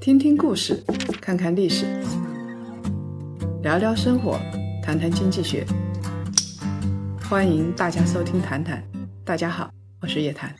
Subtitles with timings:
[0.00, 0.84] 听听故事，
[1.20, 1.86] 看看历史，
[3.62, 4.38] 聊聊生活，
[4.82, 5.64] 谈谈经济学。
[7.28, 8.78] 欢迎大家收听《谈谈》，
[9.24, 9.70] 大家好，
[10.02, 10.54] 我是叶檀。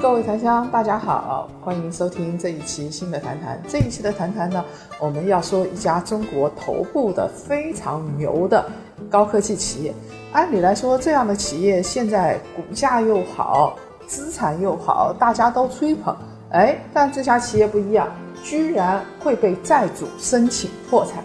[0.00, 3.56] 各位檀香，大家好，欢迎收听这一期新的《谈谈》。
[3.68, 4.64] 这一期的《谈谈》呢，
[5.00, 8.64] 我们要说一家中国头部的非常牛的
[9.10, 9.94] 高科技企业。
[10.32, 13.76] 按理来说，这样的企业现在股价又好，
[14.06, 16.16] 资产又好，大家都吹捧。
[16.52, 18.08] 哎，但这家企业不一样，
[18.42, 21.22] 居然会被债主申请破产。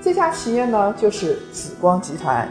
[0.00, 2.48] 这家企业呢，就是紫光集团。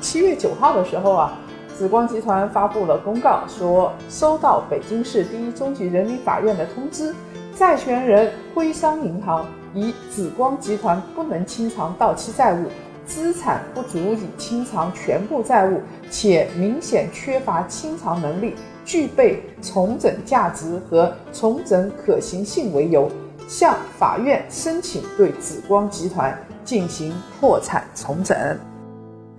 [0.00, 1.32] 七月九号的时候啊。
[1.76, 7.14] 紫光集团发布了公告，说收到北京市第一中级人民法院的通知，
[7.56, 12.66] 债权人徽商银行以紫光集团不能清偿到期债务，
[13.10, 23.10] 资产不足以清偿全部债务，且明显缺乏清偿能力，具备重整价值和重整可行性为由，
[23.48, 28.36] 向法院申请对紫光集团进行破产重整。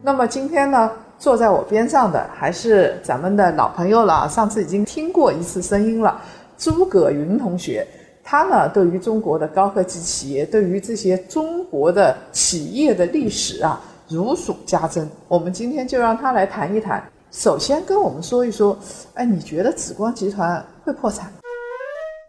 [0.02, 0.92] 那么今天呢？
[1.18, 6.20] 坐在我边上的还是咱们的老朋友了，上次已经听过一次声音了，
[6.58, 7.88] 诸葛云同学。
[8.24, 15.10] 他呢，对于中国的高科技企业，对于这些中国的企业的历史啊，如数家珍。
[15.28, 17.04] 我们今天就让他来谈一谈。
[17.32, 18.78] 首先跟我们说一说，
[19.14, 21.32] 哎，你觉得紫光集团会破产？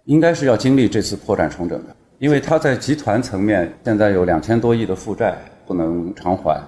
[0.05, 6.61] 应该是要经历这次破产重整的，因为他在集团层面现在有两千多亿的负债不能偿还。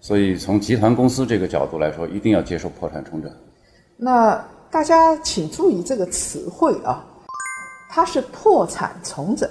[0.00, 3.30] 所以，从集团公司这个角度来说，一定要接受破产重整。
[3.96, 7.04] 那大家请注意这个词汇啊，
[7.94, 9.46] 它是破产重整，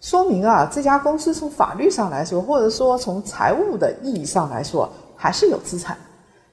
[0.00, 5.94] 说明啊，这家公司从法律上来说，或者说从财务的意义上来说，还是有资产，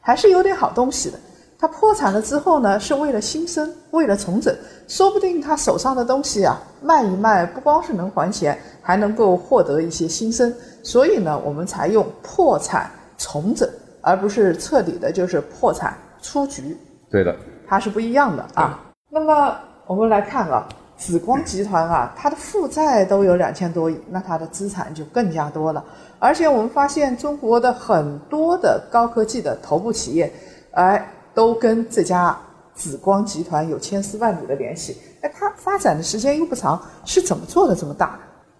[0.01, 1.17] 还是有点好东西的。
[1.57, 4.53] 它破产了之后呢，是为了新生，为了重整，
[4.89, 10.53] 说不定他手上的东西啊，卖一卖，不光是能还钱，还能够获得一些新生。
[10.83, 12.91] 所以呢，我们才用破产。
[13.21, 13.69] 重整，
[14.01, 16.77] 而不是彻底的，就是破产出局。
[17.11, 17.35] 对的，
[17.67, 18.79] 它是不一样的啊。
[19.09, 19.53] 那么
[19.85, 20.65] 我们来看啊，
[20.99, 25.83] 紫光集团啊，它的负债都有两千多亿，那它的资产就更加多了。
[26.19, 30.31] 而且我们发现，中国的很多的高科技的头部企业，
[30.71, 32.37] 哎，都跟这家
[32.73, 34.97] 紫光集团有千丝万缕的联系。
[35.21, 38.19] 哎，它发展的时间又不长，是怎么做的这么大的？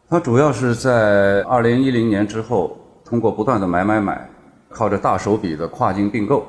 [0.09, 4.27] 它主要是在二零一零年之后，通过不断的买买买。
[4.71, 6.45] 靠着大手笔的跨境并购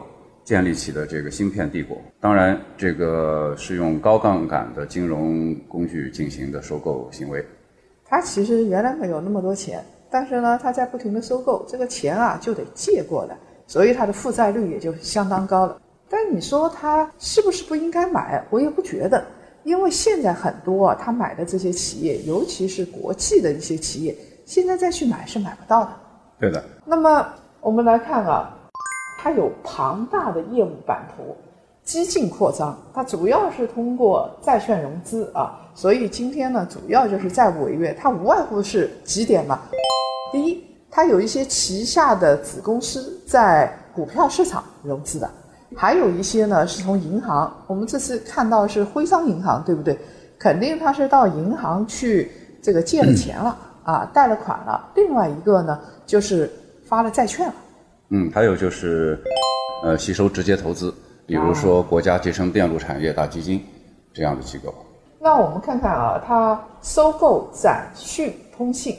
[0.50, 7.46] 建立起的这个芯片帝国，当然这个是用高杠杆的金融工具进行的收购行为。
[8.04, 9.80] 他其实原来没有那么多钱，
[10.10, 13.38] 但是呢，他在不停的收购，这个钱啊就得借过来，
[13.68, 15.80] 所以他的负债率也就相当高了。
[16.08, 18.44] 但你说他是不是不应该买？
[18.50, 19.24] 我也不觉得，
[19.62, 25.90] 因为现在很多啊，他买的这些企业，尤其是国际的一些企业，现在再去买是买不到的。
[26.40, 26.60] 对的。
[26.84, 27.24] 那么。
[27.62, 28.56] 我们来看啊，
[29.22, 31.36] 它有庞大的业务版图，
[31.84, 32.74] 激进扩张。
[32.94, 37.92] 它主要是通过债券融资啊，所以今天呢，主要就是债务违约。
[38.00, 39.60] 它无外乎是几点嘛？
[40.32, 45.30] 第一，它有一些旗下的子公司在股票市场融资的，
[45.76, 47.54] 还有一些呢是从银行。
[47.66, 49.98] 我们这次看到是徽商银行，对不对？
[50.38, 52.32] 肯定它是到银行去
[52.62, 53.54] 这个借了钱了
[53.84, 54.88] 啊，贷了款了。
[54.94, 56.50] 另外一个呢，就是。
[56.86, 57.54] 发了债券了，
[58.12, 59.16] 嗯，还有就是，
[59.84, 60.92] 呃，吸收直接投资，
[61.26, 63.64] 比如说国家集成电路产业大基金
[64.12, 64.74] 这样的机构。
[65.20, 68.96] 那我们看看啊，它收购展讯通信、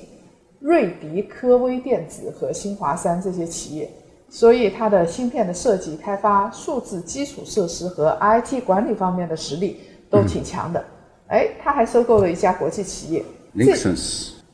[0.59, 3.91] 瑞迪科威电子和新华三这些企业，
[4.29, 10.81] 所以它的芯片的设计、开发、数字基础设施和 IT 管理方面的实力都挺强的。
[11.27, 13.25] 哎，它还收购了一家国际企业。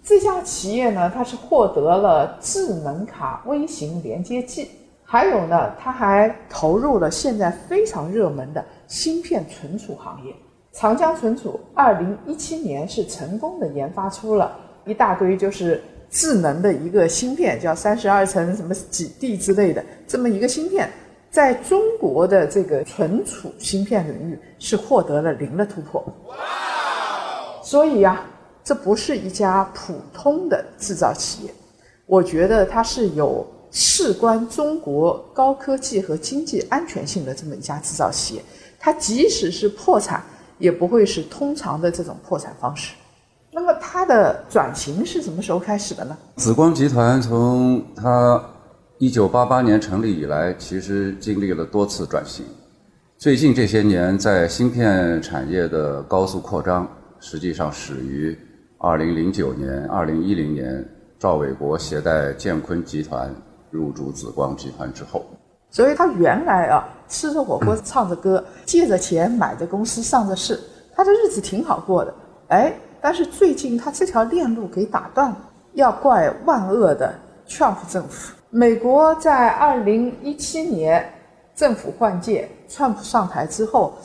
[0.07, 4.71] 这家企业呢，它是获得了智能卡微型连接器，
[5.03, 10.33] 还有呢，它还投入了现在非常热门的芯片存储行业。
[10.71, 20.89] 长江存储二零一七年是成功的研发出了一大堆就是智能的一个芯片，叫三十二层什么几 D 之类的这么一个芯片，
[21.29, 26.01] 在中国的这个存储芯片领域是获得了零的突破。
[26.29, 26.35] 哇！
[27.61, 28.25] 所以呀。
[28.67, 31.53] 这不是一家普通的制造企业，
[32.05, 38.43] 我觉得它是有事关中国高科技和经济安全性的这么一家制造企业。
[38.77, 40.21] 它即使是破产，
[40.57, 42.93] 也不会是通常的这种破产方式。
[43.53, 46.17] 那么它的转型是什么时候开始的呢？
[46.35, 48.43] 紫光集团从它
[48.97, 52.45] 一九八八年成立以来，其实经历了多次转型。
[53.17, 56.85] 最近这些年，在芯片产业的高速扩张，
[57.21, 58.37] 实际上始于
[58.87, 60.81] 二零零九年、二零一零年
[61.19, 63.29] 赵伟国携带建坤集团
[63.69, 65.25] 入驻紫光集团之后。
[65.69, 70.57] 所以他原来啊，吃着火锅，唱着歌，借着钱买着公司，上着市，
[70.95, 72.13] 他的日子挺好过的。
[72.47, 75.37] 哎，但是最近他这条链路给打断了，
[75.73, 77.13] 要怪万恶的
[77.45, 78.33] Trump 政府。
[78.49, 81.05] 美国在二零一七年
[81.53, 83.95] 政府换届，Trump 上台之后，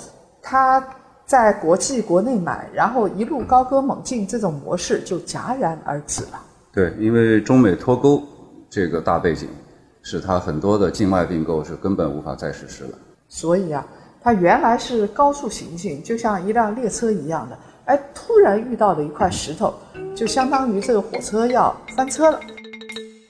[0.43, 0.85] 他
[1.27, 6.41] 在国际国内买，然后一路高歌猛进，这种模式就戛然而止了。
[6.73, 8.23] 对，因为中美脱钩
[8.69, 9.49] 这个大背景。
[10.05, 12.99] 使它很多的境外并购是根本无法再实施了。
[13.29, 13.87] 所以啊，
[14.21, 19.73] 它原来是高速行进，就像一辆列车一样的，哎，突然遇到了一块石头，
[20.13, 22.41] 就相当于这个火车要翻车了。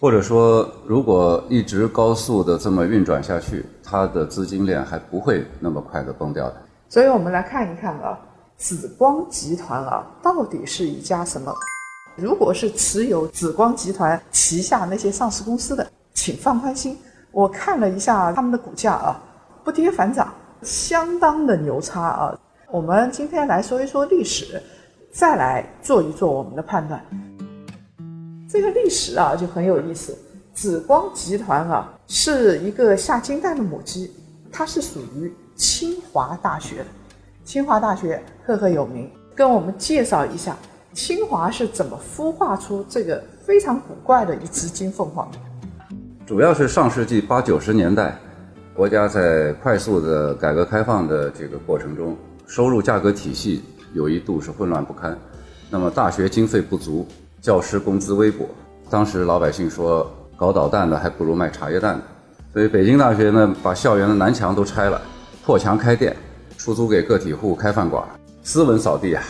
[0.01, 6.57] 或者说，如果一直高速的这么运转下去，它的资金链还不会那么快的崩掉的。
[6.93, 8.21] 所以我们来看一看啊，
[8.59, 11.51] 紫光集团啊，到底是一家什么？
[12.17, 15.91] 如果是持有紫光集团旗下那些上市公司的。
[16.13, 16.99] 请放宽心，
[17.31, 19.19] 我看了一下他们的股价啊，
[19.65, 22.39] 不跌反涨，相当的牛叉啊。
[22.71, 24.63] 我们今天来说一说历史，
[25.11, 27.03] 再来做一做我们的判断。
[28.47, 30.15] 这个历史啊就很有意思。
[30.53, 34.13] 紫光集团啊是一个下金蛋的母鸡，
[34.53, 36.85] 它是属于清华大学。
[37.45, 40.57] 清华大学赫赫有名，跟我们介绍一下
[40.93, 45.39] 清华是怎么孵化出这个非常古怪的一只金凤凰的。
[46.25, 48.17] 主要是上世纪八九十年代，
[48.75, 52.17] 国家在快速的改革开放的这个过程中，
[52.47, 55.19] 收入价格体系有一度是混乱不堪。
[55.69, 57.07] 那么大学经费不足，
[57.41, 58.47] 教师工资微薄，
[58.89, 62.03] 当时老百姓说搞导弹的还不如卖茶叶蛋的。
[62.53, 65.01] 所以北京大学呢，把校园的南墙都拆了，
[65.45, 66.17] 破墙开店，
[66.57, 68.05] 出租给个体户开饭馆，
[68.45, 69.23] 斯文扫地啊。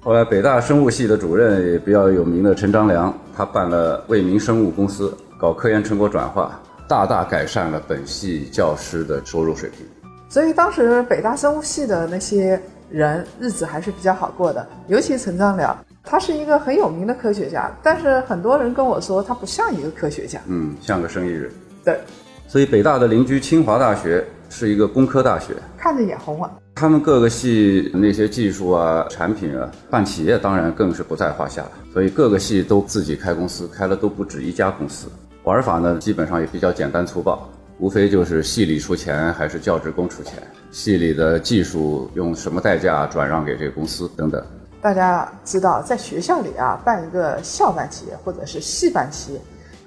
[0.00, 5.16] 后来北大生物系的主任也比较有名的陈章良，他办了为民生物公司。
[5.38, 9.86] 搞科研成果转化，大大改善了本系教师的收入水平。
[10.28, 21.50] 所以当时北大生物系的那些人日子还是比较好过的，尤其陈章良，他是一个很有名的科学家，但是很多人跟我说他不像一个科学家，嗯，像个生意人。
[21.82, 21.98] 对，
[22.46, 26.50] 所以北大的邻居清华大学是一个工科大学，看着眼红啊。
[26.74, 31.72] 他们各个系那些技术啊、产品啊，办企业当然更是不在话下了。
[31.92, 35.08] 所以各个系都自己开公司，开了都不止一家公司。
[35.44, 37.48] 玩法呢，基本上也比较简单粗暴，
[37.78, 40.34] 无非就是系里出钱还是教职工出钱，
[40.70, 44.44] 系里的技术用什么代价转让给这个公司等等。
[44.82, 49.40] 大家知道，在学校里啊，办一个校办企业或者是系办企业，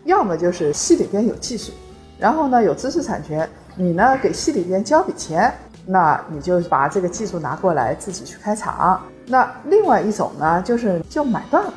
[0.06, 1.72] 要么就是系里边有技术，
[2.20, 5.54] 然后呢有知识产权，你呢给系里边交笔钱，
[5.86, 9.02] 那你就把这个技术拿过来自己去开厂。
[9.26, 11.74] 那另外一种呢，就是就买断了，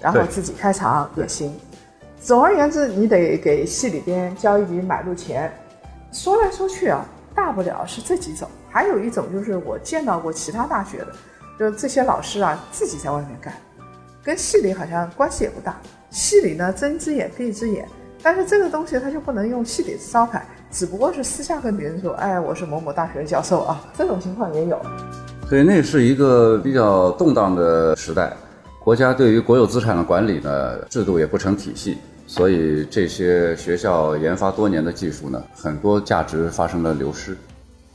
[0.00, 1.54] 然后自己开厂也行。
[2.20, 5.52] 总而言之，你得给系里边交一笔买路钱。
[6.10, 7.04] 说来说去啊，
[7.34, 8.48] 大不了是这几种。
[8.68, 11.12] 还有一种就是我见到过其他大学的，
[11.58, 13.54] 就这些老师啊自己在外面干，
[14.22, 15.76] 跟系里好像关系也不大。
[16.10, 17.88] 系里呢睁一只眼闭一只眼，
[18.22, 24.78] 但是这个东西他就不能用系里的招牌，只不过是私下跟别人说，哎，我是某某大学的教授啊，这种情况也有。
[25.48, 28.36] 所以那是一个比较动荡的时代。
[28.84, 31.96] 国家对于国有资产的管理呢，制度也不成体系，
[32.26, 37.36] 所以这些学校研发多年的技术呢，很多价值发生了流失。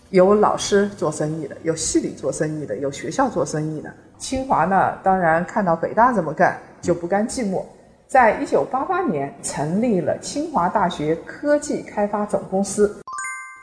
[0.10, 3.94] 有老师做生意的，有系里做生意的，有学校做生意的。
[4.18, 7.64] 清华呢，当然看到北大这么干，就不甘寂寞，
[8.08, 12.96] 在一九八八年成立了清华大学科技开发总公司。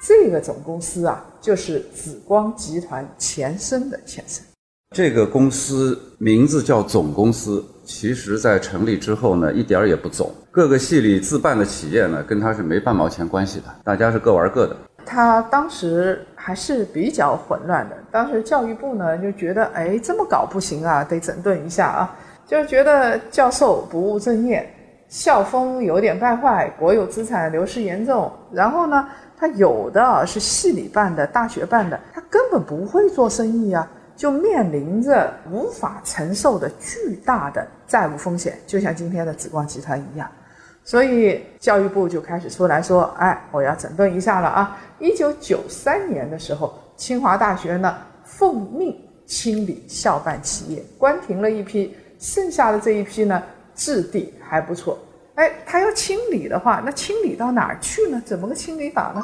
[0.06, 4.42] 这个总公司啊，就是紫光集团前身的前身。
[4.96, 10.32] 这个公司名字叫总公司，其实在成立之后呢，一点儿也不总。
[10.50, 14.76] 各个系里自办的企业呢，跟它是没半毛钱关系的，大家是各玩各的。
[15.06, 22.16] 他当时还是比较混乱的，当时教育部呢就觉得，哎，这么搞不行啊，得整顿一下啊，
[22.50, 24.68] 就觉得教授不务正业，
[25.08, 28.28] 校风有点败坏，国有资产流失严重。
[28.50, 33.88] 然后呢，他有的是系里办的，大学办的，他根本不会做生意啊。
[34.16, 40.28] 就面临着无法承受的巨大的债务风险，就像今天的紫光集团一样，
[40.82, 53.42] 所以教育部就开始出来说：“哎，我要整顿一下了啊！”一九九三年的时候，清华大学呢奉命清理校办企业，关停了一批，剩下的这一批呢
[53.74, 54.96] 质地还不错。
[55.36, 58.22] 哎，他要清理的话，那清理到哪儿去呢？
[58.24, 59.22] 怎么个清理法呢？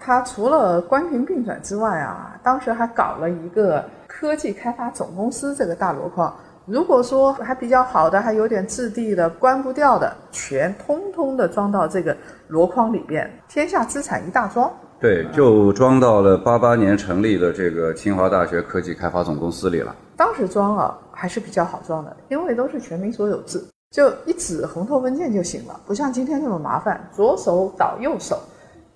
[0.00, 6.32] 他除了关停并转之外啊，当时还搞了一个科技开发总公司这个大箩筐。
[6.64, 12.16] 如果说还比较好的，还有点质地的，关不掉的，全通通的装到这个
[12.46, 14.70] 箩筐里边，天下资产一大装。
[15.00, 19.96] 对，就装到了八八年成立的这个清华大学科技开发总公司里了。
[20.18, 28.36] 当时装啊还是比较好装的，因为都是全民所有制，就一纸红头文件就行了，不像今天那么麻烦，左手倒右手。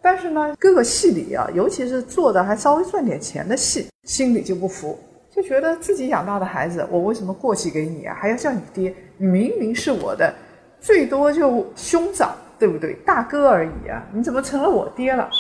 [0.03, 4.99] 但是呢，各个系里啊，尤其是做的还稍微赚点钱的系，心里就不服。
[5.31, 8.15] 就觉得自己养大的孩子，我为什么过继给你啊？
[8.21, 8.93] 还要叫你爹？
[9.17, 10.35] 你明明是我的，
[10.81, 12.95] 最多就兄长，对不对？
[13.07, 14.05] 大哥而已啊！
[14.13, 15.31] 你怎么成了我爹了？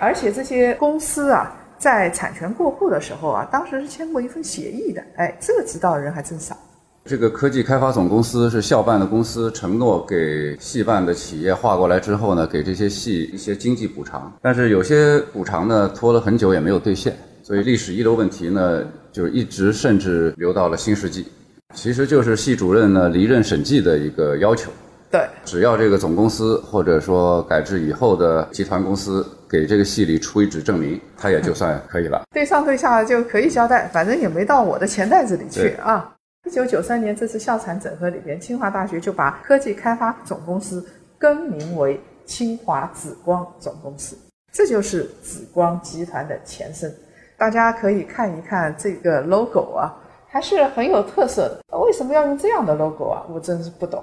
[0.00, 1.54] 而且这些公司啊，
[1.84, 5.04] 在产权过户的时候啊，当时是签过一份协议的。
[5.16, 6.56] 哎，这个知道的人还真少。
[7.04, 14.32] 这个科技开发总公司是校办的公司，承诺给系办的企业划过来之后呢，给这些系一些经济补偿。
[14.40, 17.14] 但是有些补偿呢，拖了很久也没有兑现。
[17.42, 21.26] 所以历史遗留问题呢，就一直甚至留到了新世纪，
[21.74, 24.70] 其实就是系主任呢离任审计的一个要求。
[25.14, 32.24] 对，只要这个总公司或者说改制以后的集团公司给这个系里出一纸证明，他也就算可以了。
[32.32, 36.12] 对上对下就可以交代，反正也没到我的钱袋子里去啊。
[36.48, 40.84] 一九九三年这次校产整合里边，清华大学就把科技开发总公司
[41.16, 44.16] 更名为清华紫光总公司，
[44.52, 46.92] 这就是紫光集团的前身。
[47.38, 49.94] 大家可以看一看这个 logo 啊，
[50.26, 51.78] 还是很有特色的。
[51.78, 53.22] 为什么要用这样的 logo 啊？
[53.32, 54.02] 我真是不懂。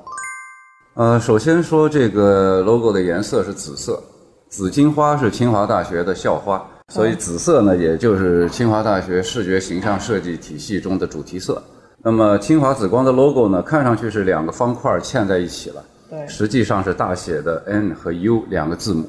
[0.96, 4.02] 呃，首先说这个 logo 的颜色是紫色，
[4.50, 11.64] 紫荆花是清华大学的校花，所以紫色呢，也就是清华大学视觉形象设计体系中的主题色。
[12.04, 19.08] 那么清华紫光的 logo 呢，看上去是两个方块嵌在一起了，对，实际上是大写的 N 和 U 两个字母，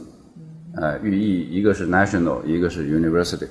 [0.76, 3.48] 呃，寓意一个是 national，一个是 university。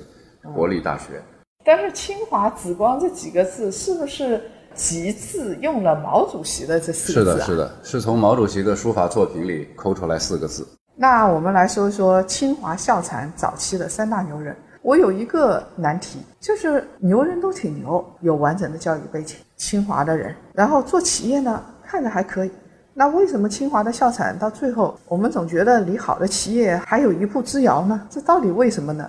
[0.56, 1.22] 国立大学，
[1.64, 4.40] 但是清华紫光这几个字是不是
[4.74, 7.30] “集”字用了毛主席的这四个字？
[7.30, 10.66] 是的，是的，是从毛主席的书法作品里抠出来四个字。
[10.94, 14.56] 那我们来说一说清华校产早期的三大牛人。
[14.82, 22.50] 我有一个难题，就是牛人都挺牛，有完整的教育背景，清华的人，然后做企业呢，看着还可以。
[22.92, 28.08] 那为什么清华的校产到最后，我们总觉得离好的企业还有一步之遥呢？
[28.10, 29.08] 这到底为什么呢？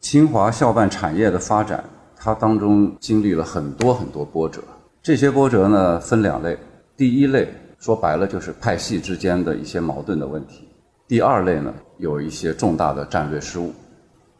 [0.00, 1.84] 清华校办产业的发展，
[2.24, 4.62] 他当中经历了很多很多波折。
[5.02, 6.56] 这些波折呢，分两类。
[6.96, 7.48] 第一类
[7.80, 10.68] 说白了就是派系之间的一些矛盾的问题。
[11.08, 13.72] 第二类呢，有一些重大的战略失误。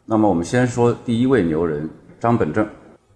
[0.05, 1.89] 那么我们先说第一位牛人
[2.21, 2.65] 张本正。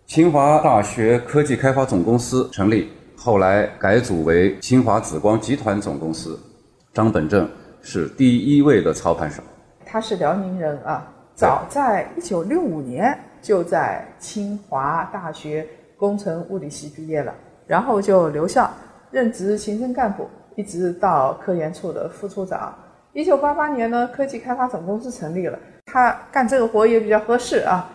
[0.06, 6.38] 清华大学科技开发总公司成立，后来改组为清华紫光集团总公司。
[6.94, 7.50] 张本正
[7.82, 9.42] 是第一位的操盘手。
[9.86, 11.08] 他是辽宁人啊。
[11.36, 15.68] 早在一九六五年就在清华大学
[15.98, 17.34] 工程物理系毕业了，
[17.66, 18.70] 然后就留校
[19.12, 22.74] 任职行政干部，一直到科研处的副处长。
[23.14, 27.90] 一九八八年呢，科技开发总公司成立了，他干这个活也比较合适啊，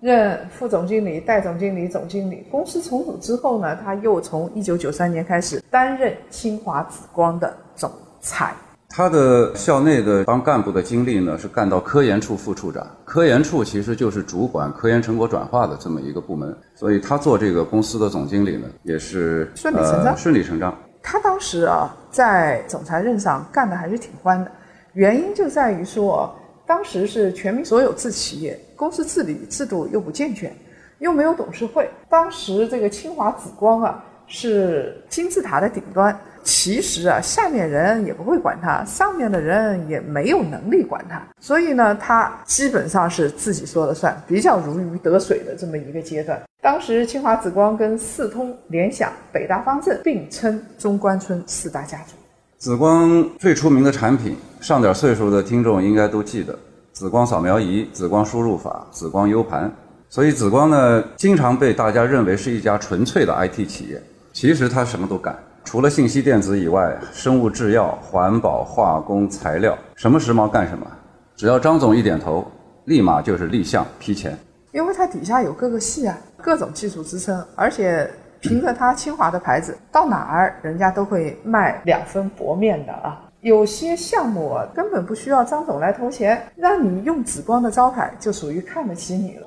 [0.00, 2.44] 任副总经理、代总经理、总经理。
[2.50, 8.52] 公司重组之后呢，他又从一九九三年开始担任清华紫光的总裁。
[8.96, 12.86] 他的校内的当干部的经历呢，是干到科研处副处长。
[13.04, 20.16] 科研处其实就是主管科研成果转化的这么一个部门，所以他做这个公司的总经理呢，也是顺理成章。
[20.16, 20.72] 顺理成章。
[21.02, 24.52] 他当时啊，在总裁任上干的还是挺欢的，
[24.92, 26.32] 原因就在于说，
[26.64, 30.54] 当时是全民所有制企业，公司治理制度又不健全，
[31.00, 31.90] 又没有董事会。
[32.08, 36.16] 当时这个清华紫光啊，是金字塔的顶端。
[36.44, 46.40] 其实啊，下面人也不会管他，上面的人也没有能力管他，所以呢，他基本上是自己说了算，比较如鱼得水的这么一个阶段。
[46.60, 52.14] 当时清华紫光跟四通、联想、北大方正并称中关村四大家族。
[52.58, 56.58] 紫光最出名的产品，上点岁数的听众应该都记得：
[56.92, 59.70] 紫光扫描仪、紫光输入法、紫光 U 盘。
[60.08, 64.00] 所以紫光呢，经常被大家认为是一家纯粹的 IT 企业，
[64.32, 65.36] 其实它什么都干。
[65.64, 70.86] 除了信息电子以外，生物制药、环保、化工、材料，什么时髦干什么。
[71.34, 72.46] 只要张总一点头，
[72.84, 74.38] 立马就是立项批钱。
[74.72, 78.08] 因为它底下有各个系啊，各种技术支撑，而且
[78.40, 83.20] 凭着它清华的牌子，到哪儿人家都会卖两分薄面的啊。
[83.40, 89.46] 有些项目，根本不需要张总来投钱，让你用紫光的招牌，就属于看得起你了。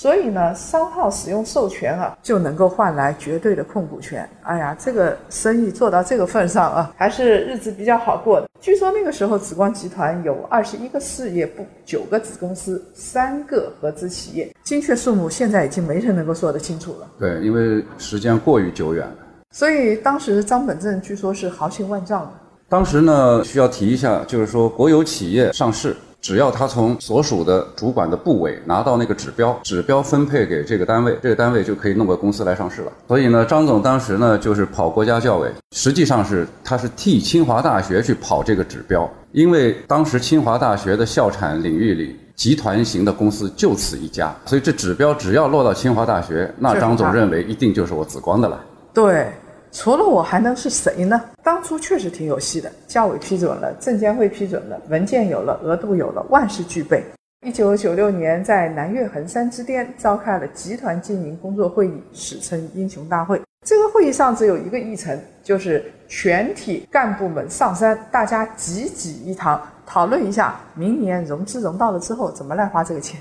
[0.00, 4.26] 所以呢，商号使用授权啊，就能够换来绝对的控股权。
[4.44, 8.48] 哎呀，这个生意做到这个份上啊，还是日子比较好过的。
[8.62, 17.06] 据说那个时候，紫光集团有二十一个事业部、九个子公司、三个合资企业，精确数目现在已经没人能够说得清楚了。
[17.18, 19.14] 对，因为时间过于久远了。
[19.50, 22.32] 所以当时张本正据说是豪情万丈的。
[22.70, 25.94] 当时呢，需要提一下，就是说国有企业上市。
[26.20, 32.92] 只要他从所属的主管的部委拿到那个指标，指标分配给这个单位，这个单位就可以弄个公司来上市了。
[33.08, 48.60] 所以呢，张总当时呢就是跑国家教委，实际上是他是替清华大学去跑这个指标，因为当时清华大学的校产领域里，集团型的公司就此一家，所以这指标只要落到清华大学，那张总认为一定就是我紫光的了。
[48.92, 49.32] 对。
[49.72, 51.20] 除了我还能是谁呢？
[51.44, 57.04] 当初确实挺有戏的，教委批准了，证监会批准了，文件有了，额度有了，万事俱备。
[57.46, 63.40] 一九九六年，在南岳衡山之巅召开了集团经营工作会议，史称英雄大会。
[63.64, 73.20] 这个会议上只有一个议程，就是全体干部们上山，大家济济一堂，讨论一下明年融资融到了之后怎么来花这个钱。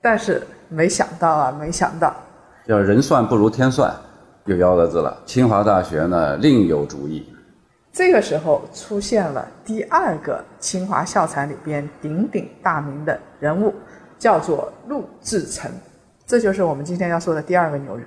[0.00, 2.14] 但是没想到啊，没想到，
[2.68, 3.92] 叫人算不如天算。
[4.46, 5.16] 有幺蛾子了！
[5.24, 7.24] 清华大学呢另有主意。
[7.92, 13.72] 这个时候出现了第二个清华校产里边鼎鼎大名的人物，
[14.18, 15.70] 叫做陆志成。
[16.26, 18.04] 这就是我们今天要说的第二个牛人。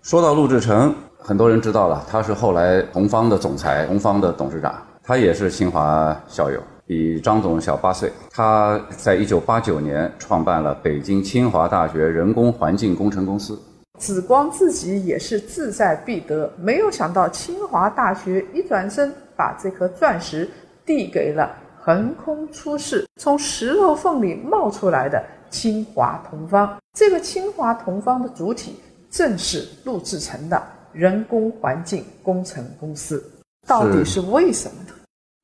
[0.00, 8.10] 说到陆志成，很多人知道了，他是后来红方的总裁，红方的董事长，他也是清华校友，比张总小八岁。
[8.30, 13.60] 他在一九八九年创办了北京清华大学人工环境工程公司。
[14.04, 20.46] 紫光自己也是志在必得，没有想到清华大学一转身把这颗钻石
[20.84, 26.76] 递给了横空出世、从石头缝里冒出来的清华同方。
[26.92, 28.78] 这个清华同方的主体
[29.10, 33.24] 正是陆志成的人工环境工程公司。
[33.66, 34.94] 到底是为什么呢？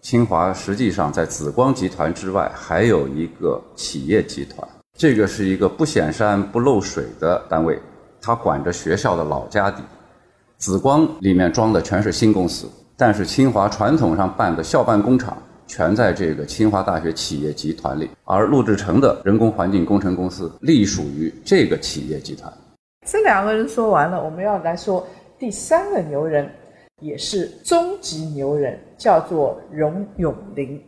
[0.03, 7.81] 清华实际上在紫光集团之外还有一个企业集团，这个是一个不显山不漏水的单位。
[8.21, 9.83] 他管着学校的老家底，
[10.59, 22.53] 紫光里面装的全是新公司，但是清华传统上办的校办工厂全在这个清华大学企业集团里，而陆志成的人工环境工程公司隶属于这个企业集团。
[23.07, 25.07] 这两个人说完了，我们要来说
[25.39, 26.51] 第三个牛人，
[27.01, 30.79] 也是终极牛人，叫做荣永林。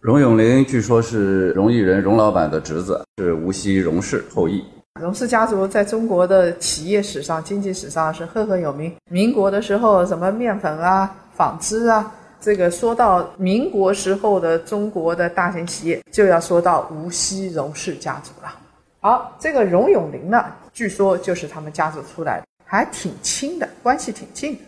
[0.00, 4.62] 荣永林据说是荣毅仁荣老板的侄子，是无锡荣氏后裔。
[5.00, 8.94] 荣氏家族在中国的企业史上、经济史上是赫赫有名。
[9.10, 18.54] 民国的时候，什么面粉啊、纺织啊，这个说到民国时候的中国的大型企业，就要说到无锡荣氏家族了。
[19.00, 24.60] 好，这个荣永林呢，据说就是他们家族出来的，还挺亲的，关系挺近的。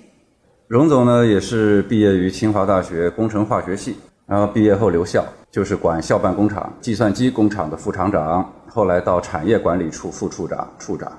[0.66, 8.44] 荣总呢，也是毕业于清华大学工程化学系，然后毕业后留校，就是管校办工厂、计算机工厂的副厂长。
[8.76, 11.10] 后来到产业管理处副处长、处长，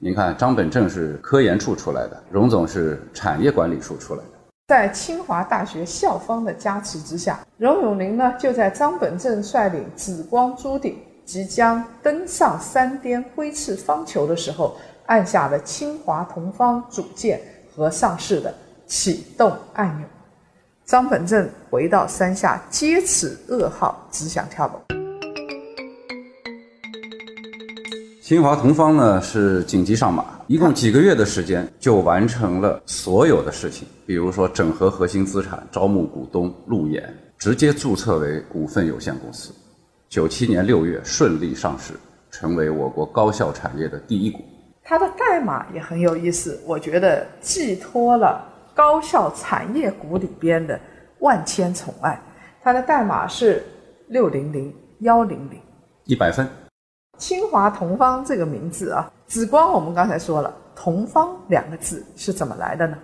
[0.00, 4.30] 您看张本正是科研处出来的，荣总是产业管理处出来的。
[4.66, 17.40] 在清华大学校方的加持之下，荣永林呢就在张本正率领紫光朱顶即将登上山巅挥斥方遒的时候，按下了清华同方组建
[17.72, 18.52] 和上市的
[18.84, 20.04] 启动按钮。
[20.84, 25.05] 张本正回到山下接此噩耗，只想跳楼。
[28.26, 37.08] 清华同方呢是紧急上马，一共几个月的时间就完成了所有的事情，比如说整合核心资产、招募股东、路演，
[37.38, 39.54] 直接注册为股份有限公司。
[40.08, 41.94] 九七年六月顺利上市，
[42.28, 44.40] 成为我国高校产业的第一股。
[44.82, 50.76] 它的代码也很有意思，我觉得寄托了高校产业股里边的
[51.20, 52.20] 万千宠爱。
[52.60, 53.64] 它的代码是
[54.08, 55.60] 六零零幺零零，
[56.06, 56.44] 一百分。
[57.18, 62.96] 清华同方这个名字啊，紫光我们刚才说了，同方两个字是怎么来的呢？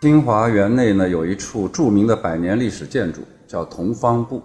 [0.00, 4.42] 清华园内呢有一处著名的百年历史建筑，叫同方部，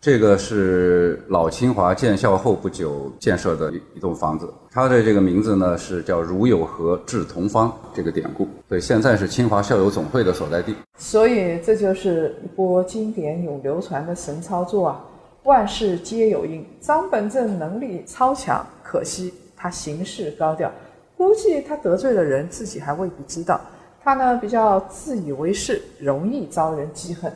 [0.00, 10.76] 这个是老清华建校后不久建设的一一栋房子，它的这个名字呢是叫“如有何至同方”这个典故，所以现在是清华校友总会的所在地。
[10.96, 15.04] 所以这就是一波经典永流传的神操作啊！
[15.46, 20.70] 万事皆有因，张本正能力超强，可惜他行事高调，
[21.16, 23.60] 估计他得罪的人，自己还未必知道。
[24.02, 27.32] 他呢比较自以为是，容易招人记恨。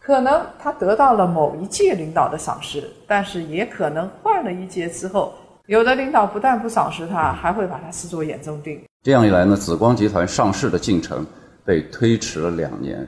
[0.00, 5.34] 可能他得到了某一届领导的赏识，但是也可能换了一届之后，
[5.66, 8.82] 有的领导不但不赏识他，还会把他视作眼中钉。
[9.02, 11.26] 这样一来呢，紫光集团上市的进程
[11.66, 13.06] 被推迟了两年，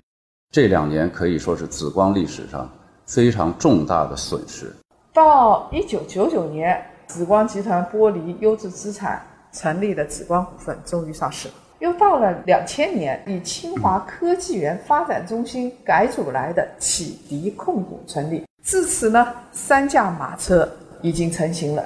[0.53, 2.71] 这两年可以说是紫光历史上
[3.07, 4.75] 非常重大的损失。
[5.13, 11.49] 到一九九九年，紫光集团剥离优质资产，成立的紫光股份终于上市。
[11.81, 18.45] 又到了两千年，以清华科技园发展中心改组来的启迪控股成立。
[18.63, 20.67] 至此呢，三驾马车
[21.03, 21.85] 已经成型了：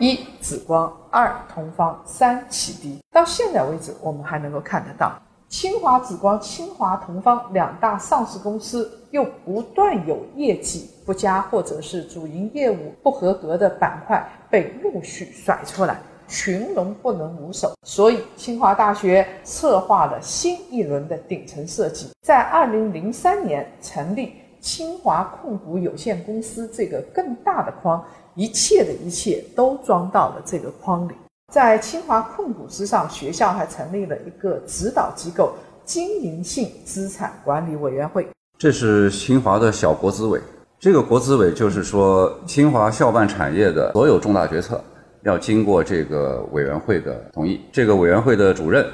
[0.00, 2.98] 一紫光，二同方，三启迪。
[3.10, 5.18] 到现在为止，我们还能够看得到
[5.58, 15.98] 清华紫光、清华同方两大上市公司又不断有业绩不佳或者是主营业务不合格的板块被陆续甩出来。
[16.28, 31.14] 群龙不能无首，所以清华大学策划了新一轮的顶层设计，在二零零三年成立清华控股有限公司这个更大的框，一切的一切都装到了这个框里。
[31.52, 35.54] 在清华控股之上，学校还成立了一个指导机构——
[35.84, 38.28] 经营性资产管理委员会。
[38.58, 40.40] 这是清华的小国资委，
[40.78, 44.82] 这个国资委就是说清华校办产业的所有重大决策。
[45.22, 48.86] 要经过这个委员会的同意，这个委员会的主任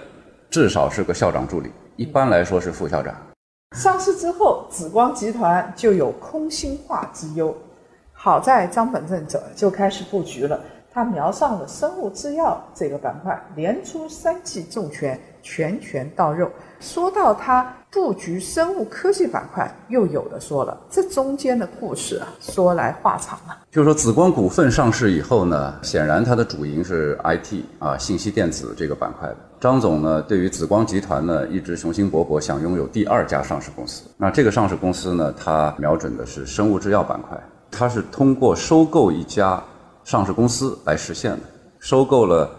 [0.50, 3.14] 至少是个校长助理，一般来说是副校长。
[3.76, 7.54] 上市之后，紫光集团就有空心化之忧。
[8.12, 10.60] 好在张本正早就开始布局了，
[10.94, 16.50] 他瞄上了生物制药这个板块，连出三记重拳，拳拳到肉。
[16.80, 20.78] 说到他布局生物科技板块，又有的说了。
[20.90, 23.56] 这中间的故事啊，说来话长啊。
[23.70, 29.32] 就是说，紫光股份上市以后呢，显然它的主营是 IT 啊，信息电子这个板块。
[29.58, 34.04] 张总呢，对于紫光集团呢，一直雄心勃勃，想拥有第二家上市公司。
[34.18, 39.62] 那这个上市公司呢，它瞄准的是生物制药板块，它是通过收购一家
[40.04, 41.40] 上市公司来实现的。
[41.78, 42.50] 收购了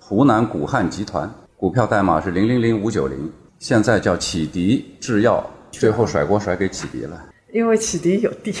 [0.00, 3.32] 湖南古汉集团，股票代码是零零零五九零。
[3.58, 8.52] 现在叫启迪制药，最后甩锅甩给启迪了，因为启迪有地。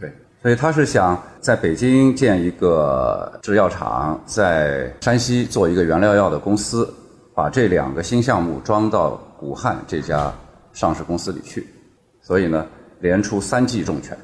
[0.00, 6.90] 对，所以他是想在北京建一个制药厂，在山西做一个原料药的公司，
[7.34, 10.32] 把这两个新项目装到古汉这家
[10.72, 11.66] 上市公司里去。
[12.22, 12.66] 所以呢，
[13.00, 14.16] 连出三记重拳。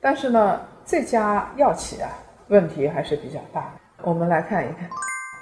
[0.00, 2.08] 但是呢，这家药企啊，
[2.48, 3.74] 问题还是比较大。
[4.02, 4.88] 我们来看一看。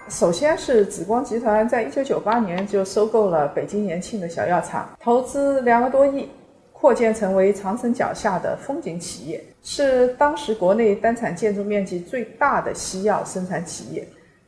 [0.08, 6.28] 首先是紫光集团在一九九八年就收购了北京延庆的小药厂，投资两个多亿，
[6.72, 14.06] 扩建成为长城脚下的风景企业，是当时国内单产建筑面积最大的西药生产企业。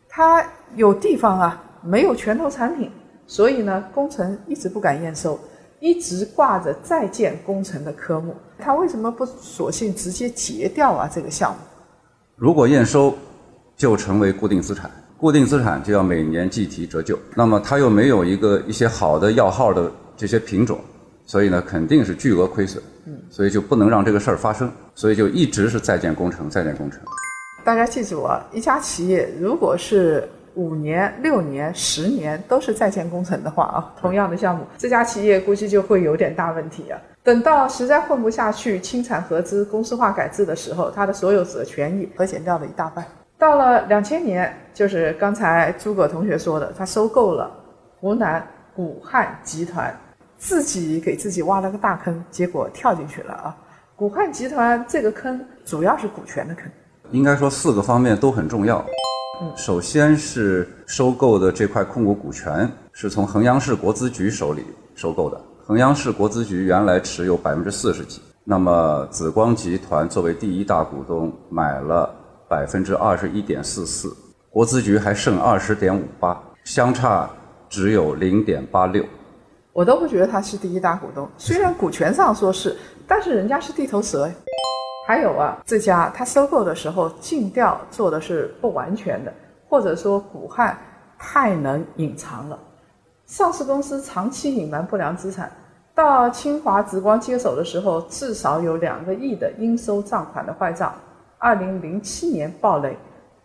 [0.08, 2.90] 它有地方啊，没有拳头产品，
[3.26, 5.38] 所以呢，工程一直不敢验收，
[5.80, 8.34] 一直挂着在建工程的科目。
[8.58, 11.10] 它为什么不索性直接结掉啊？
[11.10, 11.58] 这个项目，
[12.38, 13.16] 如果验收，
[13.78, 14.90] 就成为固定资产。
[15.16, 20.78] 固定资产就要每年计提折旧，那么它又没有一个一些好的药号的这些品种，
[21.24, 27.00] 所以呢肯定是巨额亏损，嗯，所以就不能让这个事儿发生，所以就一直是在建工程，在建工程。
[27.64, 37.00] 大家记住啊，一家企业如果是五年、六年、十年都是在建工程的话啊，同样的项目，这家企业估计就会有点大问题啊。
[37.26, 43.04] 等到实在混不下去，清产合资、公司化改制的时候，它的所有者权益和减掉了一大半。
[43.36, 47.50] 到了两千年，就是刚才诸葛同学说的，他收购了
[47.98, 49.92] 湖南古汉集团，
[50.38, 53.56] 自己给自己挖了个大坑，结果跳进去了啊！
[53.96, 56.70] 古汉集团这个坑主要是股权的坑，
[57.10, 58.78] 应该说四个方面都很重要。
[59.42, 72.08] 嗯，首先是收购的这块控股股权是从衡阳市国资局手里收购的，衡阳市国资局原来持有百分之四十几，那么紫光集团作为第一大股东买了。
[72.48, 74.16] 百分之二十一点四四，
[74.48, 77.28] 国资局还剩二十点五八，相差
[77.68, 79.04] 只有零点八六。
[79.72, 84.34] 我都不觉得他是第一大股东，虽然股权上说是，但是人家是地头蛇呀。
[85.08, 89.34] 还有啊，这家他收购的时候尽调做的是不完全的，
[89.68, 90.78] 或者说古汉
[91.18, 92.56] 太能隐藏了。
[93.26, 95.50] 上市公司长期隐瞒不良资产，
[95.92, 100.94] 到清华紫光接手的时候，至少有两个亿的应收账款的坏账。
[101.36, 102.96] 二零零七年暴雷，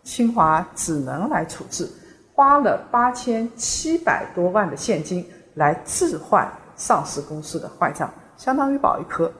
[0.04, 1.88] 清华只能来处置，
[2.32, 9.30] 花了八千七百多万的现金来置换上市公司的坏账，相当于保一颗。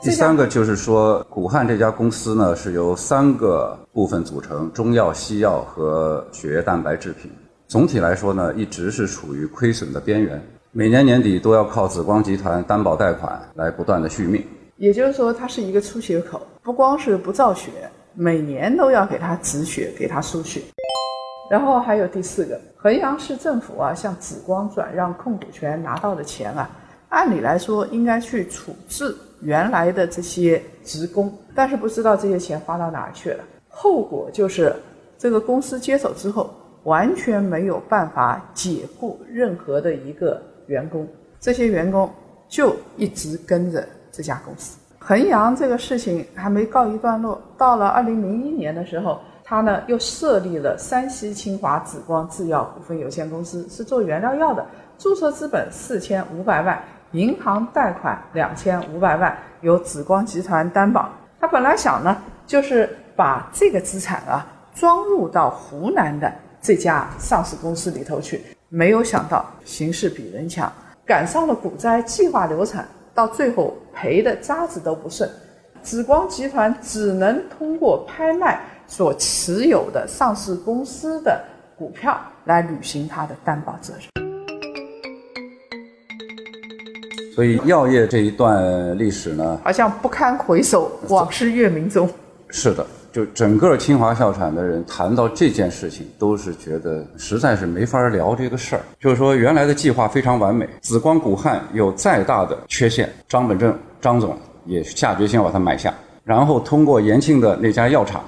[0.00, 7.30] 第三个就是说，古汉这家公司呢是由三个部分组成：中药、西药和血液蛋白制品。
[7.68, 14.42] 总体来说呢，一直是处于亏损的边缘，每年年底都要靠紫光集团担保贷款来不断的续命。
[14.78, 17.68] 也就是说，它是一个出血口，不光是不造血，
[18.14, 20.62] 每年都要给它止血，给它输血。
[21.50, 26.70] 然后还有第四个，衡阳市政府啊，向紫光转让控股权拿到的钱啊，
[27.10, 33.44] 按理来说应该去处置原来的这些职工，但是不知道这些钱花到哪儿去了。
[33.68, 34.74] 后果就是
[35.18, 36.50] 这个公司接手之后，
[36.88, 41.06] 完全没有办法解雇任何的一个员工，
[41.38, 42.10] 这些员工
[42.48, 44.78] 就一直跟着这家公司。
[44.98, 49.20] 衡阳这个事情还没告一段落，到了二零零一年的时候。
[49.50, 54.62] 他呢又设立了山西清华紫光制药股份有限公司，是做原料药的，
[54.98, 56.78] 注册资本四千五百万，
[57.12, 61.08] 银行贷款两千五百万，由紫光集团担保。
[61.40, 62.14] 他本来想呢，
[62.46, 66.30] 就是把这个资产啊装入到湖南的
[66.68, 70.70] 这家上市公司里头去，没有想到形势比人强，
[71.06, 75.26] 赶上了股灾，计划流产，到最后赔的渣子都不剩，
[75.82, 78.60] 紫光集团只能通过拍卖。
[78.86, 81.42] 所持有的上市公司的
[81.74, 84.02] 股票来履行它的担保责任。
[87.34, 92.06] 所以药业这一段历史呢，好像不堪回首，往事月明中。
[92.50, 98.82] 是的，就整个清华校产的人谈到这件事情，都是觉得实在是没法聊这个事儿。
[99.00, 105.92] 就是说，原来的计划非常完美，紫光古汉有再大的缺陷，张本正张总也下决心要把它买下，
[106.24, 108.22] 然后通过延庆的那家药厂。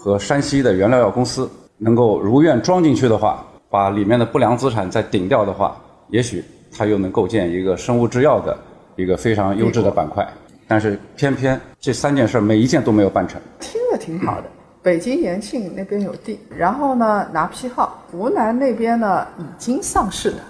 [0.00, 5.76] 和山西的原料药公司能够如愿装进去的话，把里面的不良资产再顶掉的话，
[6.10, 8.56] 也许它又能构建一个生物制药的
[8.94, 10.24] 一个非常优质的板块。
[10.68, 13.40] 但是偏偏这三件事每一件都没有办成。
[13.58, 14.44] 听着挺好的，
[14.82, 20.40] 北京延庆那边有地，然后呢拿批号，湖南那边呢已经上市了，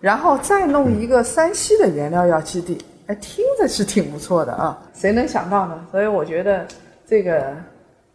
[0.00, 4.82] 然后再弄一个山西的原料药基地，哎，听着是挺不错的啊。
[4.94, 5.86] 谁能想到呢？
[5.92, 6.66] 所以我觉得
[7.06, 7.54] 这个。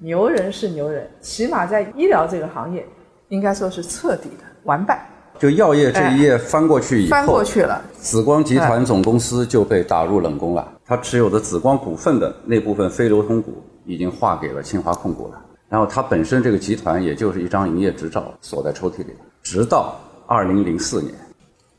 [0.03, 2.83] 牛人是牛人，起码在医疗这个行业，
[3.27, 5.07] 应该说是彻底的完败。
[5.41, 10.71] 就药业这一页翻过去以后，翻过去了，紫光集团总公司就被打入冷宫了。
[10.85, 15.41] 他持有的紫光股份的那部分非流通股已经划给了清华控股了。
[15.67, 19.19] 然后它本身这个集团也就是一张营业执照锁在抽屉里了。
[19.41, 19.95] 直到
[20.27, 21.15] 二零零四年，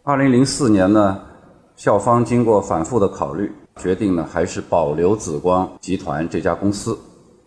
[0.03, 1.20] 二零零四年呢，
[1.77, 6.98] 校方经过反复的考虑，决定呢还是保留紫光集团这家公司。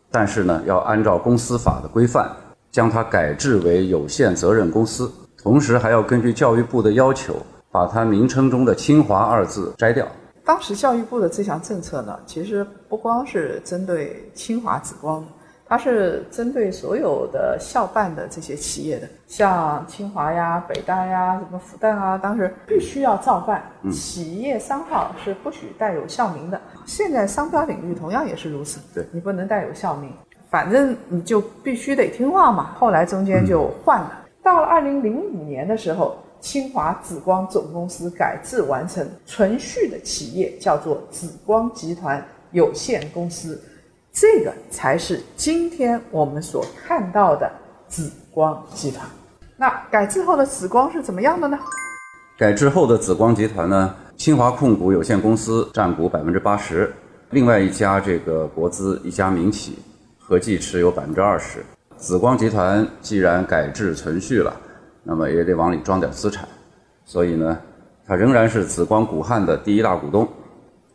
[0.09, 2.31] 但是呢，要按照公司法的规范，
[2.71, 5.11] 将它改制为有限责任公司，
[5.45, 7.35] 同时还要根据教育部的要求，
[7.69, 10.07] 把它名称中的“清华”二字摘掉。
[10.43, 15.23] 当时教育部的这项政策呢，其实不光是针对清华紫光。
[15.67, 23.63] 它是针对所有的校办的这些企业的，像清华呀、北大呀、什么复旦啊，当时必须要照办。
[23.91, 26.59] 企业商号是不许带有校名的。
[26.85, 30.11] 现在商标领域同样也是如此，对你不能带有校名，
[30.49, 32.71] 反正你就必须得听话嘛。
[32.79, 34.11] 后来中间就换了，
[34.45, 43.59] 到了二零零五年的时候，清华紫光总公司改制完成，存续的企业叫做紫光集团有限公司。
[44.13, 47.51] 这个才是今天我们所看到的
[47.87, 49.03] 紫光集团。
[49.57, 51.57] 那改制后的紫光是怎么样的呢？
[52.37, 53.95] 改制后的紫光集团呢？
[54.15, 56.93] 清华控股有限公司占股百分之八十，
[57.31, 59.79] 另外一家这个国资一家民企
[60.19, 61.65] 合计持有百分之二十。
[61.97, 64.53] 紫光集团既然改制存续了，
[65.03, 66.47] 那么也得往里装点资产，
[67.05, 67.57] 所以呢，
[68.05, 70.27] 它仍然是紫光股汉的第一大股东，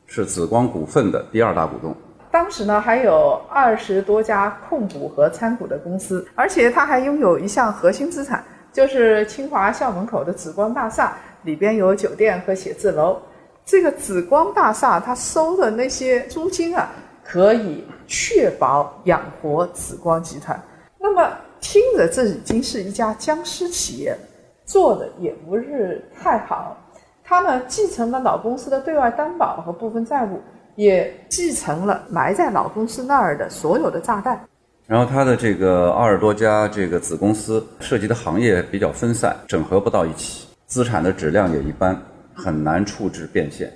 [0.07, 1.95] 是紫光股份的第二大股东。
[2.31, 13.21] 当时呢，还有二十多家控股和参股的公司，而且它还拥有一项核心资产，就是清华校门口的紫光大厦，里边有酒店和写字楼。
[13.65, 16.89] 这个紫光大厦它收的那些租金啊，
[17.25, 20.61] 可以确保养活紫光集团。
[21.01, 24.17] 那么听着，这已经是一家僵尸企业，
[24.65, 26.77] 做的也不是太好。
[27.25, 30.41] 他呢，继承了老公司的对外担保和部分债务。
[30.77, 34.41] 也继承了埋在老公司那儿的所有的炸弹，
[34.87, 42.01] 然后他的这个二十多家这个子公司涉及的行业比较分散，整合不到一起，资产的质量也一般，
[42.35, 43.71] 很难处置变现，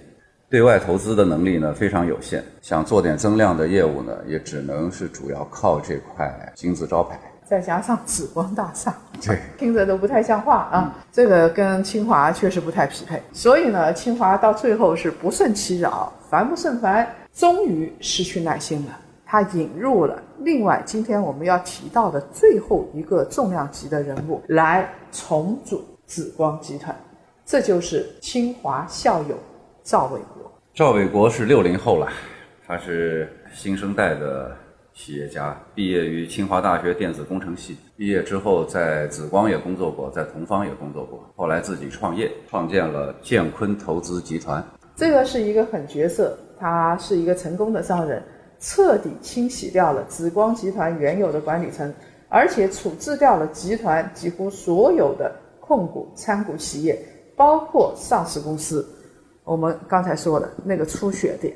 [0.55, 7.19] 对外投资的能力呢非常有限，想做点增量的业务呢，也只能是主要靠这块金字招牌。
[7.45, 10.97] 再加上紫光大厦， 对， 听着都不太像话啊！
[11.11, 18.97] 这个跟清华确实不太匹配，所以呢，清华到最后是不胜其扰，烦不胜烦，终于失去耐心了。
[19.27, 26.95] 他引入了另外今天我们要提到的最后一个重量级的人物来重组紫光集团，
[27.45, 29.37] 这就是清华校友
[29.83, 30.34] 赵伟国。
[30.75, 32.09] 赵伟国是六零后了，
[32.67, 34.51] 他是新生代的
[34.93, 37.77] 企业家，毕业于清华大学电子工程系。
[37.97, 41.33] 毕业之后，在紫光也工作过，在同方也工作过。
[41.37, 44.67] 后来自己创业，创建了建坤投资集团。
[44.97, 48.21] 这个是一个狠角色，他是一个成功的商人，
[48.59, 51.95] 彻底清洗掉了紫光集团原有的管理层，
[52.29, 56.99] 而且处置掉了集团几乎所有的控股、参股企业，
[57.37, 58.85] 包括上市公司。
[59.45, 61.55] 我们刚才说的那个出血点，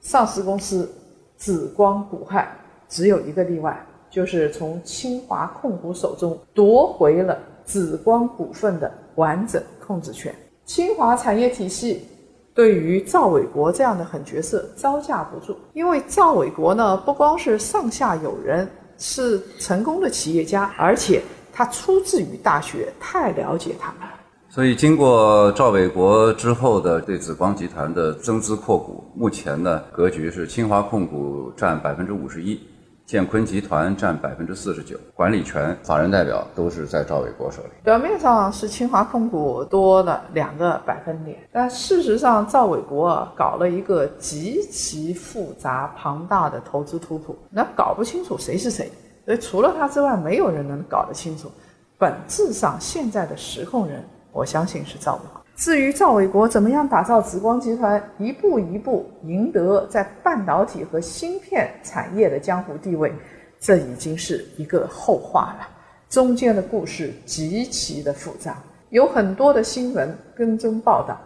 [0.00, 0.90] 上市公司
[1.36, 2.50] 紫光股害。
[2.88, 10.34] 只有一个例外，就是从清华控股手中夺回了紫光股份的完整控制权。
[10.64, 12.08] 清华产业体系
[12.54, 24.17] 对于赵伟国这样的狠角色招架不住，因为赵伟国呢不光是上下有人，是成功的企业家，而且他出自于大学，太了解他了。
[24.50, 32.58] 所以，经过赵伟国之后的对紫光集团的增资扩股，目前呢格局是清华控股占百分之五十一。
[33.04, 37.68] 建坤集团占百分之四十九，管理权、法人代表都是在赵伟国手里。
[37.82, 48.90] 表面上是清华控股多了两个百分点，但事实上赵伟国搞了一个极其复杂庞大的投资图谱，那搞不清楚谁是谁。
[49.24, 51.50] 所以除了他之外，没有人能搞得清楚。
[51.96, 54.04] 本质上，现在的实控人，
[54.38, 55.42] 我相信是赵伟国。
[55.56, 63.12] 至于赵伟国怎么样打造紫光集团，一步一步赢得在半导体和芯片产业的江湖地位，
[63.58, 65.68] 这已经是一个后话了。
[66.08, 71.18] 中间的故事极其的复杂，有很多的新闻跟踪报道，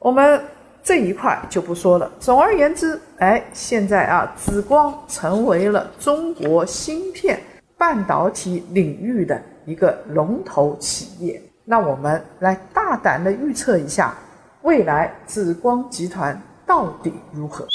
[0.00, 0.42] 我们
[0.82, 2.10] 这一块就不说了。
[2.18, 7.38] 总而言之，哎，现在啊，紫光成为了中国芯片
[7.78, 11.40] 半导体领域的一个龙头企业。
[11.64, 14.14] 那我们来大胆的预测一下，
[14.62, 17.66] 未来紫光集团到底如何？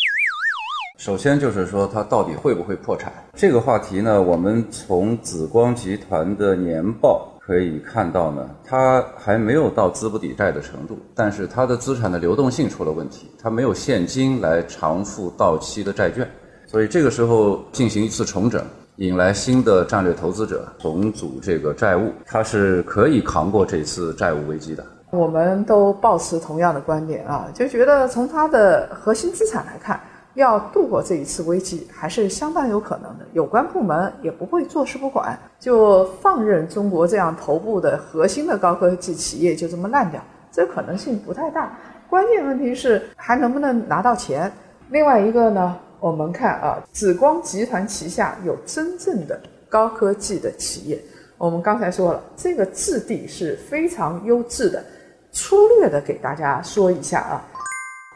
[0.97, 3.13] 首先就是说，它到底会不会破产？
[3.35, 16.27] 这个话题呢，我们从紫光集团的年报可以看到呢，它还没有到资不抵债的程度，但是它的资产的流动性出了问题，它没有现金来偿付到期的债券，
[16.65, 18.65] 所以这个时候进行一次重整。
[18.97, 24.85] 引来新的战略投资者，重组这个债务，它是可以扛过这次债务危机的。
[25.09, 29.99] 我们都保持同样的观点啊，就觉得从它的核心资产来看，
[30.35, 33.25] 要度过这一次危机还是相当有可能的。
[33.33, 40.21] 有关部门也不会坐视不管，就放任中国这样头部的核心的高科技企业就这么烂掉，
[40.53, 41.77] 这可能性不太大。
[42.09, 44.49] 关键问题是还能不能拿到钱？
[44.89, 45.75] 另外一个呢？
[45.99, 50.99] 我们看啊，紫光集团旗下有真正的高科技的企业。
[51.37, 54.83] 我们刚才说了，这个质地是非常优质的。
[55.31, 57.43] 粗略的给大家说一下啊，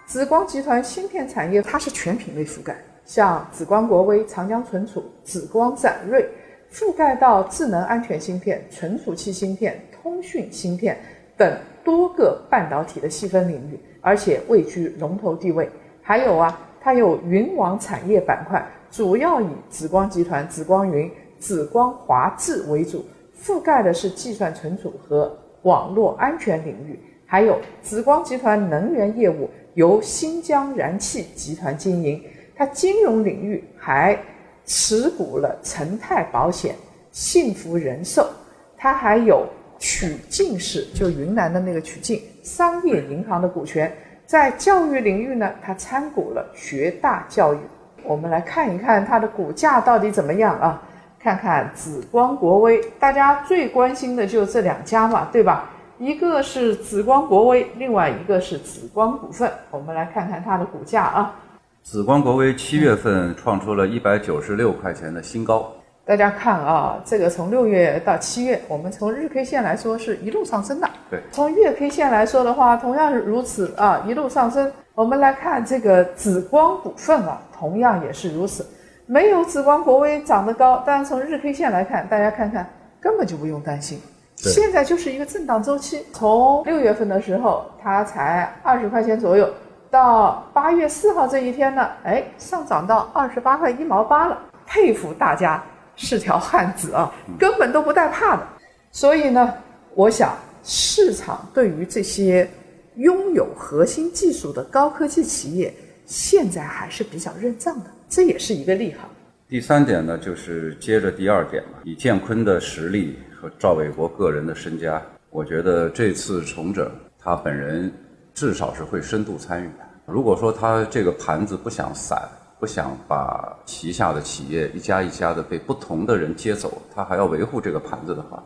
[0.06, 6.30] 紫光集团芯片产业它是全品类覆盖，像紫光国威、长江存储、紫光展锐，
[6.72, 10.98] 覆盖到智能安全芯片、存储器芯片、通讯芯片
[11.36, 15.70] 等多个半导体的细分领域，而且位居龙头地位。
[16.02, 16.58] 还有啊。
[16.82, 23.06] 它有云网产业板块，主要以紫光集团、紫光云、紫光华智为主，
[23.38, 27.00] 覆盖的是计算存储和网络安全领域。
[27.26, 32.24] 还有紫光集团能源业务由新疆燃气集团经营，
[32.56, 34.18] 它金融领域还
[34.66, 36.74] 持股了成泰保险、
[37.12, 38.28] 幸福人寿，
[38.76, 39.46] 它还有
[39.78, 43.92] 曲靖市，就云南的那个曲靖商业银行的股权。
[44.30, 47.58] 在教育领域呢，它参股了学大教育。
[48.04, 50.80] 我们来看一看它的股价到底怎么样啊？
[51.20, 55.68] 看看紫光国威，大家最关心的就这两家嘛，对吧？
[55.98, 59.52] 一个是紫光国威，另外一个是紫光股份。
[59.72, 61.34] 我们来看看它的股价啊。
[61.82, 65.72] 紫光国威七月份创出了一百九十六块钱的新高。
[66.10, 70.90] 大家看啊，这个从六月到七月，我们从日 K 线来说是一路上升的。
[71.08, 74.72] 对，从月 K 线来说的话，同样如此啊，一路上升。
[74.96, 78.66] 我们来看这个紫光股份啊，同样也是如此，
[79.06, 82.68] 没有紫光国威涨得高，但是从日 K 线来看，大家看看
[83.00, 84.02] 根本就不用担心。
[84.36, 89.48] 现在就是一个震荡周期，从六月份的时候它才二十块钱左右，
[89.92, 95.64] 到八月四号这一天呢，哎，上涨到二十八块一毛八了，佩服大家。
[96.00, 98.48] 是条汉子啊，根本都不带怕的。
[98.92, 99.54] 所以呢，
[99.94, 102.50] 我想市场对于这些
[102.96, 105.74] 拥有核心技术的高科技企业，
[106.06, 109.10] 现在还是比较认账的，这也是一个利好。
[109.48, 116.90] 第三点呢，就是接着第二点嘛，以建坤的实力和赵伟国个人的身家，我觉得这次重整，
[117.20, 117.92] 他本人
[118.34, 119.86] 至少是会深度参与的。
[120.06, 122.22] 如果说他这个盘子不想散，
[122.60, 128.44] 不想把旗下的企业一家一家的被不同的人接走，他还要维护这个盘子的话，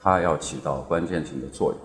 [0.00, 1.80] 他要起到关键性的作用。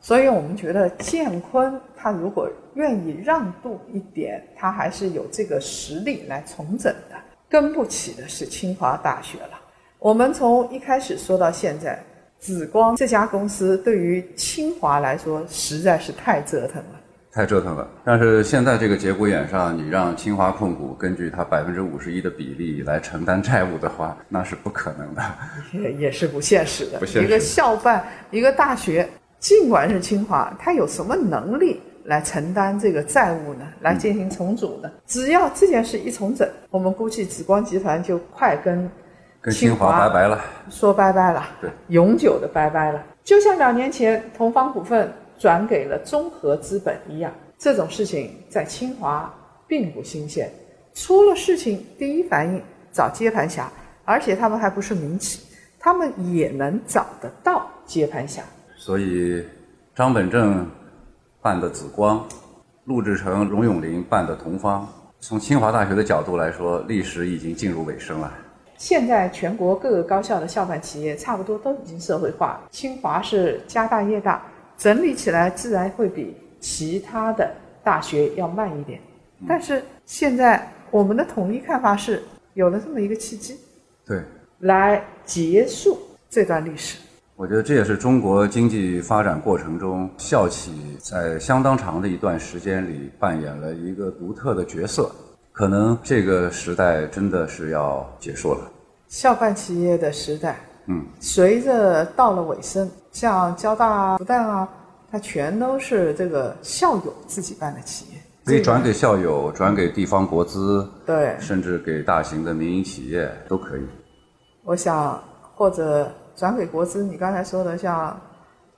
[0.00, 7.16] 所以我们觉得建坤他如果愿意让渡一点，他还是有这个实力来重整的。
[7.48, 9.60] 跟不起的是清华大学了。
[9.98, 12.02] 我们从一开始说到现在，
[12.38, 17.00] 紫光这家公司对于清华来说实在是太折腾了。
[17.34, 25.22] 太折腾了，但是现在这个节骨眼上，你让清华控股根据它百分之五十一的比例来承担债务的话，那是不可能的，
[25.72, 26.98] 也也是不现实的。
[26.98, 29.08] 不现实一个校办一个大学，
[29.38, 33.66] 尽管是清华，它有什么能力来承担这个债务呢？
[33.80, 34.90] 来进行重组呢？
[35.06, 38.90] 只要这件事一重整，我们估计紫光集团就快跟
[39.40, 40.38] 跟清华拜拜了。
[40.68, 43.02] 说拜拜了，对，永久的拜拜了。
[43.24, 45.10] 就像两年前同方股份
[45.42, 49.28] 转给了中和资本一样，这种事情在清华
[49.66, 50.48] 并不新鲜。
[50.94, 52.62] 出了事情，第一反应
[52.92, 53.68] 找接盘侠，
[54.04, 55.40] 而且他们还不是民企，
[55.80, 58.40] 他们也能找得到接盘侠。
[58.76, 59.44] 所以，
[59.96, 60.64] 张本正
[61.40, 62.24] 办的紫光，
[62.84, 64.88] 陆志成、荣永林办的同方，
[65.18, 68.32] 从清华大学的角度来说，历史已经进入尾声了。
[68.76, 74.40] 现在全国各个高校的校办企业差不多都已经社会化了，清华是家大业大，
[74.82, 77.48] 整理起来自然会比其他的
[77.84, 79.00] 大学要慢一点。
[79.46, 82.20] 但是现在我们的统一看法是，
[82.54, 83.56] 有了这么一个契机，
[84.04, 84.20] 对，
[84.58, 85.96] 来结束
[86.28, 86.98] 这段历史。
[87.36, 95.08] 我觉得这也是中国经济发展过程中校企在相当长的一段时间里扮演了一个独特的角色。
[95.52, 98.68] 可能这个时代真的是要结束了。
[99.06, 100.56] 校办企业的时代，
[100.86, 104.68] 嗯，随着到了尾声，像交大啊、复旦啊，
[105.10, 113.86] 它全都是这个校友自己办的企业，可以转给校友，转给地方国资，对，甚至给大型的民营企业都可以。
[114.64, 115.22] 我想
[115.54, 118.20] 或者转给国资，你刚才说的像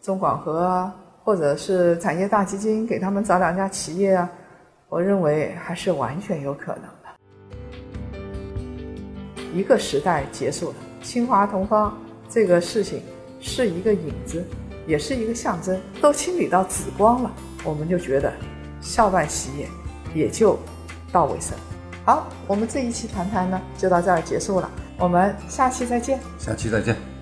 [0.03, 4.31] 中广核啊，或者是产业大基金给他们找两家企业啊，
[4.91, 6.91] 我认为还是完全有可能的。
[9.55, 10.75] 一个时代结束了，
[11.05, 11.97] 清华同方
[12.29, 13.03] 这个事情
[13.41, 14.43] 是一个影子，
[14.87, 17.31] 也是一个象征，都清理到紫光了，
[17.63, 18.33] 我们就觉得
[18.81, 19.69] 校办企业
[20.15, 20.59] 也就
[21.13, 21.57] 到尾声。
[22.05, 26.19] 好，我们这一期谈谈呢就到这儿结束了，我们下期再见。
[26.39, 27.14] 下期再见。